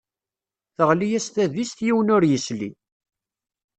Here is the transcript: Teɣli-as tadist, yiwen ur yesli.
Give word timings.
Teɣli-as 0.75 1.27
tadist, 1.29 1.79
yiwen 1.85 2.13
ur 2.15 2.23
yesli. 2.31 2.69